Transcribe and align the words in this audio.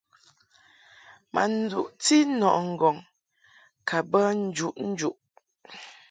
Ma 1.33 1.43
duʼti 1.69 2.17
nɔʼɨ 2.39 2.61
ŋgɔŋ 2.71 2.97
ka 3.87 3.97
bə 4.11 4.19
njuʼnjuʼ. 4.45 5.15